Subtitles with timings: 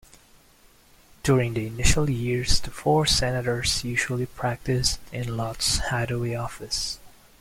[1.21, 6.97] During the initial years, the four Senators usually practiced in Lott's hideaway office.